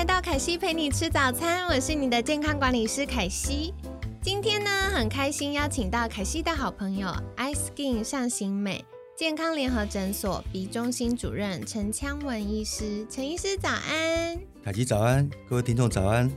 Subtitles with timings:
[0.00, 3.74] 来到凯西陪你吃早餐，我是你的健康管理师凯西。
[4.22, 8.82] 今天呢，很开心邀请到凯西的好朋友 iSkin 上行美
[9.14, 13.06] 健康联合诊所鼻中心主任陈腔文医师。
[13.10, 16.30] 陈医师早安，凯西早安，各位听众早安。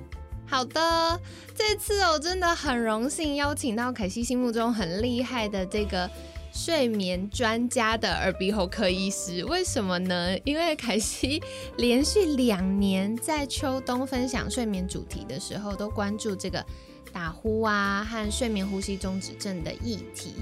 [0.45, 1.17] 好的，
[1.55, 6.11] 这次我真的很荣幸邀请到凯西心目中很厉害的这个。
[6.53, 10.37] 睡眠专家的耳鼻喉科医师，为什么呢？
[10.43, 11.41] 因为凯西
[11.77, 16.63] 连续两年在秋冬分享睡眠主题的时候，都关注这个
[17.11, 20.35] 打呼啊和睡眠呼吸中止症的议题。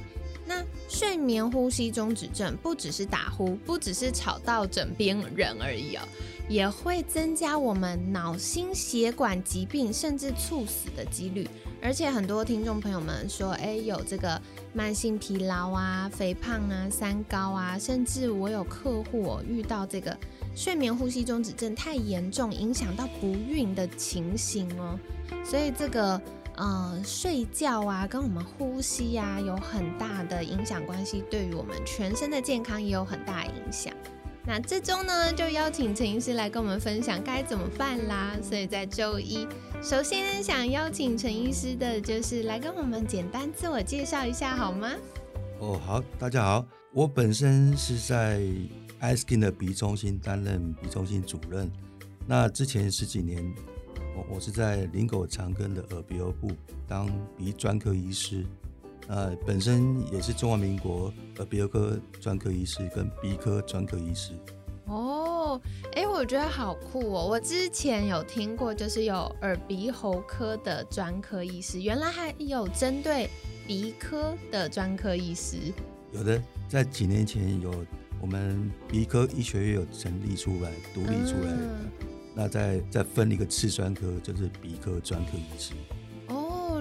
[0.46, 6.02] 那睡眠呼吸中止症不只是打呼，不只是吵到枕边人而已哦，
[6.50, 11.48] 也会增加我们脑心血管疾病甚至猝死的几率。
[11.82, 14.40] 而且很多听众朋友们说，哎，有这个
[14.74, 20.18] 慢性疲劳啊、肥胖啊、三高啊，甚至我有客户遇到这个
[20.56, 24.98] 睡眠呼吸中止症太严重，影响到不孕的情形哦。
[25.44, 26.22] 所以这个
[26.56, 33.94] 呃睡觉啊，跟我们呼吸呀有很大的影响关系，对于我们全身的健康也有很大影响。
[34.44, 38.36] 那这周呢，就邀请陈医师来跟我们分享该怎么办啦。
[38.42, 39.48] 所以在周一，
[39.84, 44.92] 首先想邀请陈医师的就是来跟我们简单自我介绍一下，好吗？
[45.60, 48.42] 哦，好，大家好，我本身是在
[49.00, 51.72] iSkin 的鼻中心担任鼻中心主任。
[52.26, 53.44] 那之前十几年，
[54.16, 56.50] 我我是在林口长庚的耳鼻喉部
[56.88, 57.08] 当
[57.38, 58.44] 鼻专科医师。
[59.08, 64.32] 呃，本身也是中华民国耳鼻喉科专科医师跟鼻科专科医师。
[64.86, 65.62] 哦，
[65.94, 67.26] 哎，我觉得好酷哦！
[67.26, 73.30] 我之前有听过，就是有耳鼻喉科的专科医师，原来还有针对
[73.66, 75.58] 鼻科的专科医师。
[76.12, 77.74] 有的，在几年前有
[78.20, 81.54] 我们鼻科医学院有成立出来，独立出来，
[82.36, 85.74] 那再再分一个次专科，就是鼻科专科医师。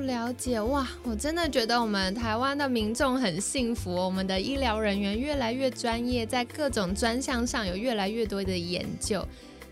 [0.00, 9.26] 了解哇，我真的觉得我们台湾的民众很幸福，我们的医疗人员越来越专业，在各种专项上有越来越多的研究。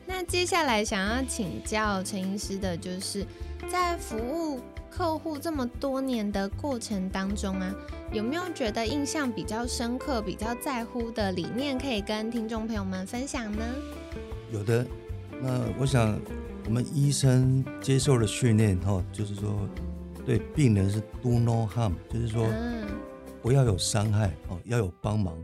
[0.07, 3.27] 那接下来想要请教陈医师的，就是
[3.71, 7.75] 在服务客户这么多年的过程当中啊，
[8.13, 13.63] 有没有觉得印象比较深刻、比较在乎的理念，可以跟听众朋友们分享呢？
[14.53, 14.87] 有的，
[15.43, 16.19] 那我想
[16.65, 19.69] 我们医生接受了训练后，就是说。
[20.29, 22.47] 对病人是 do no harm，就是说
[23.41, 25.35] 不要有伤害哦，要有帮忙。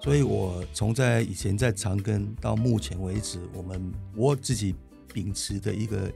[0.00, 4.74] 所以我从在以前在长庚到目前为止，我们我自己
[5.14, 6.12] 秉持的一个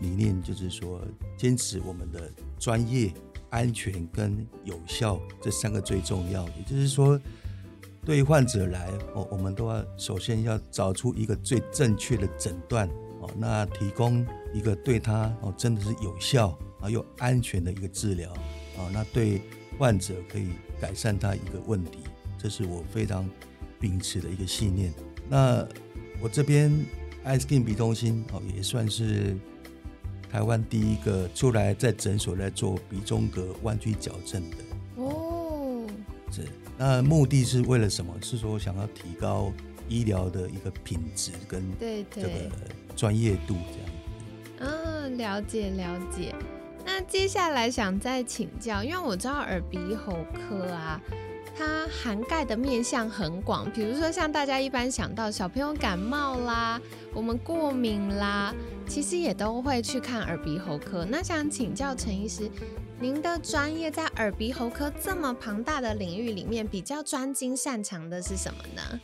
[0.00, 1.00] 理念就是说，
[1.36, 3.12] 坚持我们的专业、
[3.50, 6.46] 安全跟有效这三个最重要。
[6.50, 7.20] 也就是说，
[8.04, 12.88] 对于患者来哦，我们都要首先要找出一个最正确的诊断
[13.20, 14.24] 哦，那提供
[14.54, 16.56] 一个对他哦真的是有效。
[16.80, 18.30] 啊，又安全的一个治疗
[18.76, 19.40] 啊，那对
[19.78, 20.48] 患者可以
[20.80, 21.98] 改善他一个问题，
[22.38, 23.28] 这是我非常
[23.80, 24.92] 秉持的一个信念。
[25.28, 25.66] 那
[26.20, 26.72] 我这边
[27.24, 29.36] iSkin 鼻中心哦，也算是
[30.30, 34.56] 台湾第一个出来在诊所来做鼻中隔弯曲矫正的
[34.96, 35.86] 哦。
[36.30, 36.42] 是，
[36.76, 38.12] 那目的是为了什么？
[38.22, 39.52] 是说想要提高
[39.88, 42.28] 医疗的一个品质跟这个
[42.96, 43.90] 专业度这样。
[44.58, 46.34] 嗯，了解了解。
[46.86, 51.00] 那接下来想再请教，因为我知道耳鼻喉科啊，
[51.58, 56.80] 它涵盖的面向很广，比如说像大家一般想到小朋友感冒啦，
[57.12, 58.54] 我们过敏啦，
[58.88, 61.04] 其实也都会去看耳鼻喉科。
[61.04, 62.48] 那想请教陈医师，
[63.00, 69.00] 您的专业在耳鼻喉科这么庞大的领域里面，比较专精擅长的是什么呢？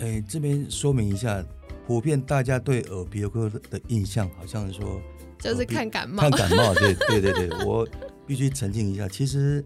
[0.00, 1.44] 哎，这边说明一下，
[1.84, 5.02] 普遍大家对耳鼻喉科的印象，好像说。
[5.38, 7.86] 就是看感冒，看感冒， 对对对对，我
[8.26, 9.64] 必须澄清一下，其实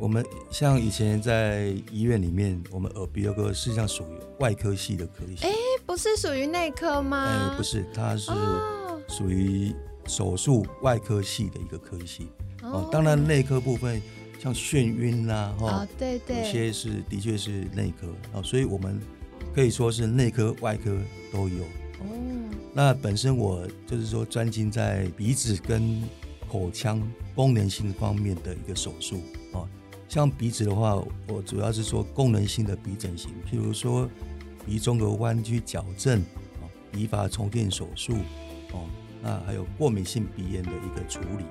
[0.00, 5.52] 我们像以前在医院里面，我们耳鼻喉科实际上属于外科系的科系，哎，
[5.86, 7.50] 不是属于内科吗？
[7.52, 8.30] 哎，不是，它是
[9.08, 9.74] 属于
[10.06, 12.28] 手术外科系的一个科系。
[12.62, 14.00] 哦，当然内科部分
[14.40, 18.98] 像眩晕啦，哈，对对，有些是的确是内科哦，所以我们
[19.54, 20.96] 可以说是内科外科
[21.30, 21.64] 都有。
[22.76, 26.02] 那本身我就是说专精在鼻子跟
[26.50, 27.00] 口腔
[27.34, 29.22] 功能性方面的一个手术
[29.52, 29.68] 哦。
[30.08, 30.96] 像鼻子的话，
[31.28, 34.08] 我主要是说功能性的鼻整形，譬如说
[34.66, 38.14] 鼻中隔弯曲矫正啊，鼻法重建手术
[38.72, 38.86] 哦，
[39.22, 41.44] 那还有过敏性鼻炎的一个处理。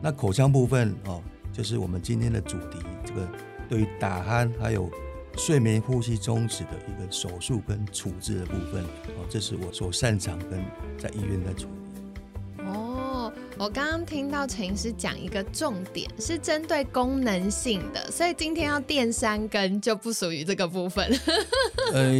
[0.00, 1.20] 那口腔部分哦，
[1.52, 3.28] 就是我们今天的主题，这个
[3.68, 4.88] 对于打鼾还有
[5.36, 10.64] 睡眠呼吸中止的一个手术跟处置的部分哦，这是我所擅长跟
[10.98, 12.62] 在医院在处理。
[12.64, 21.06] 哦我刚刚听到陈医师讲一个重点，是针对功能性的，所以今天要垫三根就不属于这个部分。
[21.92, 22.12] 呃，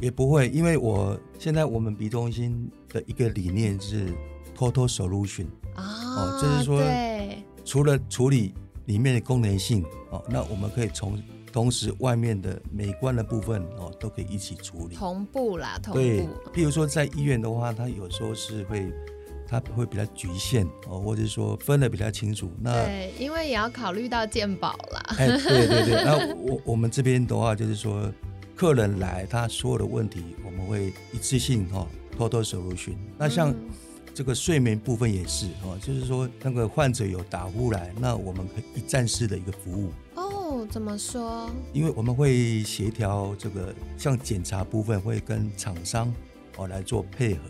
[0.00, 4.12] 也不会，因为我现在我们鼻中心的一个理念是
[4.56, 5.46] total solution
[5.76, 6.82] 哦，就是说，
[7.64, 8.54] 除了处理
[8.86, 11.20] 里面的功能性哦，那我们可以从
[11.52, 16.00] 同时外面的美观的部分哦，都可以一起处理，同步啦，同步。
[16.00, 18.92] 对，譬如说在医院的话，它有时候是会。
[19.52, 22.48] 它会比较局限哦，或者说分的比较清楚。
[22.60, 25.16] 那对，因为也要考虑到鉴宝啦。
[25.18, 26.04] 哎，对对对。
[26.04, 28.08] 那我我们这边的话，就是说，
[28.54, 31.84] 客人来他所有的问题，我们会一次性哈
[32.16, 32.96] 偷偷手入训。
[33.18, 33.52] 那像
[34.14, 39.90] 这个睡眠部分也是哦，就是说那个患者有打呼来，那我们可以一站式的一个服务。
[40.50, 41.48] 哦，怎么说？
[41.72, 46.12] 因为我们会协调这个像检查部分，会跟厂商
[46.56, 47.40] 哦来做配合。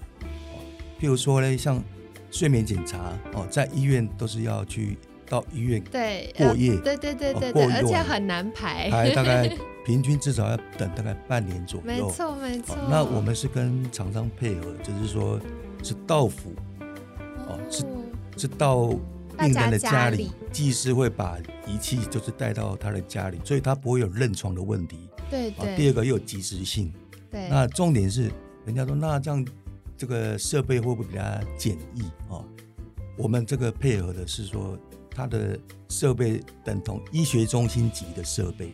[1.00, 1.82] 譬如说呢，像
[2.31, 9.50] 睡眠检查哦，在医院都是要去到医院对过夜，对对对对对，而且很难排， 排大概
[9.87, 11.87] 平均至少要等大概半年左右。
[11.87, 12.76] 没错没错。
[12.91, 15.41] 那我们是跟厂商配合，就是说
[15.82, 16.53] 是到府
[17.49, 17.82] 哦，是
[18.37, 18.91] 是到
[19.41, 25.09] 病人的家里，技师会把仪器就是带到他的家里，所以他不会有认床的问题。
[25.31, 25.77] 对对。
[25.77, 26.93] 第二个又有及时性。
[27.31, 27.49] 对。
[27.49, 28.31] 那重点是，
[28.65, 29.47] 人家说那这样。
[30.01, 31.21] 这个设备会不会比较
[31.59, 32.43] 简易哦？
[33.19, 34.79] 我们这个配合的是说，
[35.11, 35.61] 它的
[35.91, 38.73] 设备等同医学中心级的设备。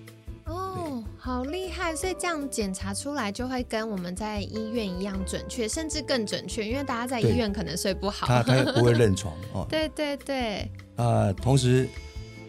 [1.27, 1.95] 哦，好厉害！
[1.95, 9.67] 所以这样检查出来就会跟我们在医院一样准确，甚至更准确，因为大家在医院可能睡不好，他他不会认床 哦。
[9.69, 10.71] 对对对。
[10.95, 11.89] 啊，同时，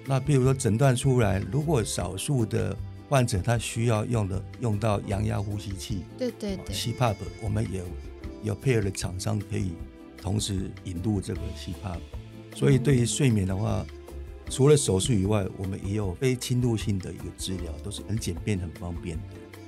[0.05, 2.75] 那譬如说诊断出来，如果少数的
[3.09, 7.81] 患者他需要用的用到氧压呼吸器，对对对，CPAP，我们也。
[8.43, 9.71] 有配合的厂商可以
[10.21, 11.97] 同时引入这个 CPAP，
[12.55, 13.83] 所以对于睡眠的话，
[14.49, 19.23] 除了手术以外，我们也有非侵入性的一个治疗，都是很简便、很方便的。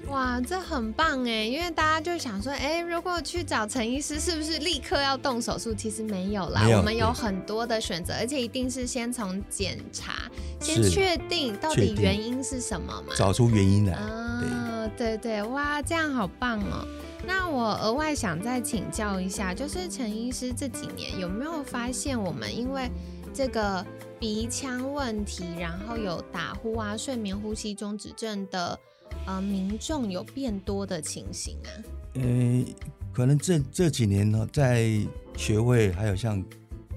[0.09, 1.43] 哇，这很棒哎！
[1.43, 5.71] 因为大家就想说，哎，如果去找陈医师，是不是立刻要动手术？
[5.71, 10.13] 其实没有啦，我们有很多的选择，而且一定是先从检查，
[10.59, 13.93] 先确定到底原因是什么嘛，找出原因来。
[13.93, 16.87] 啊，对对，哇，这样好棒哦！
[17.27, 22.89] 那我额外想再请教一下，就是陈医师这几年有没有发现，我们因为
[23.33, 23.85] 这个
[24.19, 28.77] 鼻腔问题，然后有打呼啊、睡眠呼吸中止症的
[29.25, 31.69] 呃民众有变多的情形啊？
[32.15, 32.65] 呃，
[33.13, 34.89] 可能这这几年呢，在
[35.37, 36.43] 学会还有像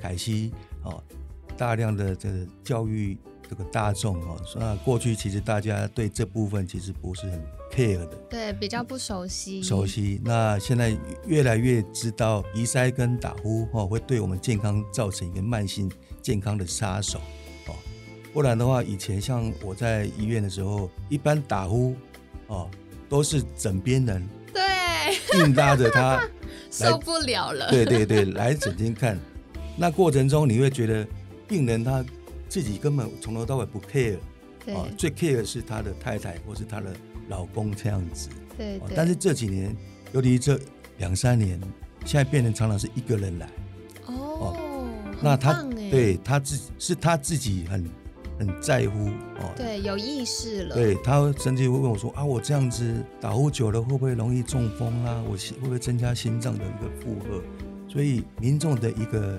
[0.00, 0.52] 凯西
[0.84, 1.02] 哦，
[1.56, 3.16] 大量的这个教育
[3.48, 7.42] 这个大众哦，那过去其实大家对这部分其实不是很。
[7.72, 9.62] care 的，对，比较不熟悉。
[9.62, 10.94] 熟悉，那现在
[11.26, 15.90] 越来越知道鼻塞跟打呼哦，会对我们健康造成一个慢性
[16.22, 17.18] 健康的杀手
[17.66, 17.74] 哦。
[18.32, 21.94] 不然的话，以前像我在医院的时候，一般打呼
[22.46, 22.70] 哦，
[23.08, 24.62] 都是枕边人对
[25.38, 26.22] 硬拉着他
[26.70, 27.68] 受不了了。
[27.70, 29.18] 对对对，来整天看，
[29.76, 31.06] 那过程中你会觉得
[31.46, 32.04] 病人他
[32.48, 34.16] 自己根本从头到尾不 care，
[34.68, 36.94] 哦，最 care 是他的太太或是他的。
[37.28, 39.74] 老公这样子，对，但是这几年，
[40.12, 40.58] 尤其这
[40.98, 41.58] 两三年，
[42.04, 43.48] 现在变成常常是一个人来。
[45.22, 47.88] 哦，那他对他自己是他自己很
[48.38, 49.06] 很在乎
[49.40, 50.74] 哦，对，有意识了。
[50.74, 55.22] 对他甚至会问我说啊，我这样子打呼久了会不会容易中风啊？
[55.30, 57.42] 我心会不会增加心脏的一个负荷？
[57.88, 59.38] 所以民众的一个，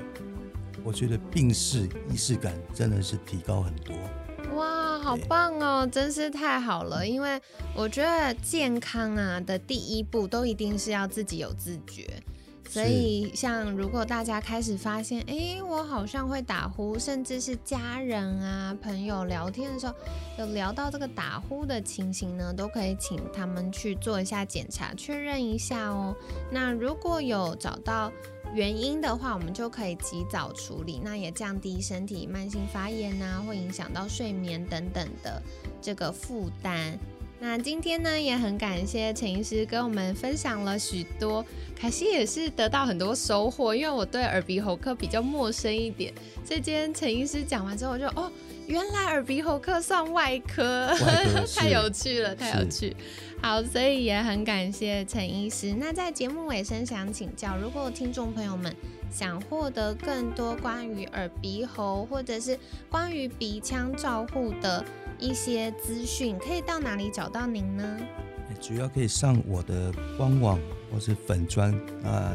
[0.83, 3.95] 我觉得病逝意识感真的是提高很多。
[4.55, 7.05] 哇好棒哦，真是太好了！
[7.05, 7.41] 因为
[7.75, 12.07] 我觉得健康啊的第一步都一定是要自己有自觉，
[12.69, 19.93] 所以像如果大家开始发现，哎，我好像会打呼，甚至是家人啊朋友聊天的时候
[20.39, 26.15] 有聊到这个打呼的情形呢，都可以请他们去做一下检查，确认一下哦。
[26.51, 28.11] 那如果有找到。
[28.55, 35.41] 原因的话，我们就可以及早处理，那也降低身体慢性发炎啊，会影响到睡眠等等的
[35.81, 36.95] 这个负担。
[37.45, 41.45] 那今天呢，也很感谢陈医师跟我们分享了许多，
[41.75, 46.13] 凯西也是得到很多收获，因为我对耳鼻喉科比较陌生一点，
[46.45, 48.31] 所以今天陈医师讲完之后，我就哦，
[48.65, 50.89] 原来耳鼻喉科算外科，
[51.53, 52.95] 太有趣了，太有趣。
[53.41, 55.75] 好，所以也很感谢陈医师。
[55.77, 58.73] 那在节目尾声，想请教，如果听众朋友们
[59.11, 62.57] 想获得更多关于耳鼻喉或者是
[62.89, 64.85] 关于鼻腔照护的
[65.23, 67.99] 一些资讯，可以到哪里找到您呢？
[68.59, 70.59] 主要可以上我的官网
[70.91, 72.33] 或是粉砖啊，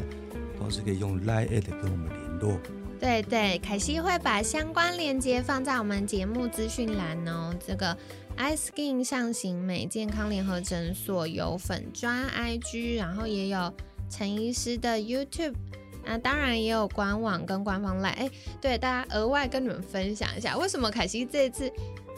[0.58, 2.58] 同时可以用 Line 跟我们联络。
[2.98, 7.54] 对对，凯西会把相关链接放在我们节目资讯栏哦。
[7.66, 7.96] 这个。
[8.38, 13.74] iSkin 上行美健康联合诊所有粉砖 IG，然后也有
[14.08, 15.54] 陈医师的 YouTube，
[16.04, 18.10] 那当然也有官网跟官方来。
[18.10, 18.30] 哎，
[18.60, 21.68] 对，大家额外跟你们分享一下，为什么凯西这次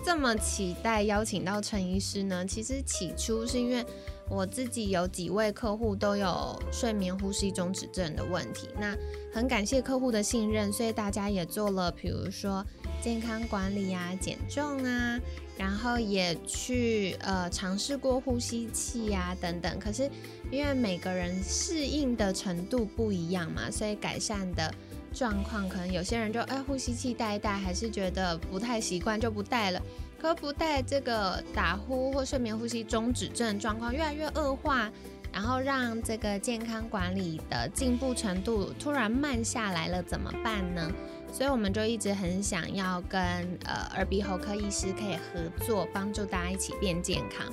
[0.05, 2.45] 这么期待邀请到陈医师呢？
[2.47, 3.85] 其实起初是因为
[4.29, 8.97] 我自己有几位客户都有睡眠呼吸中止症的问题，那
[9.33, 12.65] 很感谢客户的信任，所以大家也做了，比如说
[13.03, 15.19] 健康管理啊、减重啊。
[15.59, 20.11] 然后也去呃尝试过呼吸器啊等等，可是
[20.51, 24.73] 因为每个人适应的程度不一样嘛，所以改善的
[25.13, 29.83] 状况可能有些人就哎呼吸器戴一戴，还是觉得不太习惯就不戴了。
[30.21, 34.91] 可不戴这个打呼或睡眠呼吸中止症状况越来越恶化，
[35.33, 40.91] 然后让这个健康管理的进步程度突然慢下来了，怎么办呢？
[41.33, 43.21] 所以我们就一直很想要跟
[43.65, 47.51] 呃耳鼻喉科医师可以合作，帮助大家一起变健康。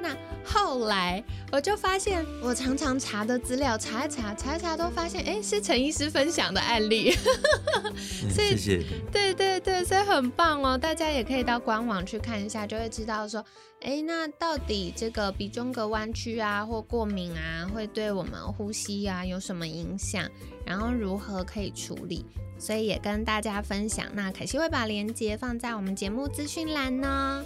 [0.00, 7.16] 那后来我就发现，我常常查的资料查一查查一查，都发现哎是陈医师分享的案例。
[8.28, 8.84] 谢谢。
[9.12, 13.44] 对对对，所以很棒哦，大家也可以到官网去看一下，就会知道说，
[13.82, 20.28] 哎，那到底这个鼻中隔弯曲啊或过敏啊，会对我们呼吸啊有什么影响？
[20.66, 22.24] 然后如何可以处理？
[22.58, 24.06] 所以也跟大家分享。
[24.14, 27.44] 那可惜会把链接放在我们节目资讯栏呢。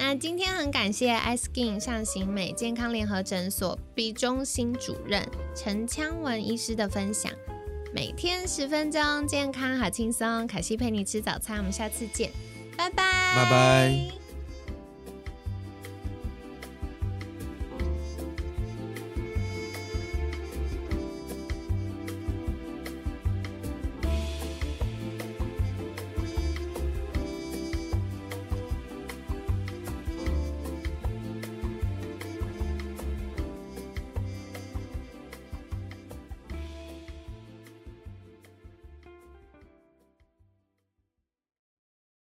[0.00, 7.32] 那今天很感谢 iSkin 上行美健康联合诊所 B 中心主任陈腔文医师的分享。
[7.92, 10.46] 每天十分钟，健康好轻松。
[10.46, 12.30] 凯西陪你吃早餐，我们下次见，
[12.76, 14.27] 拜拜，拜拜。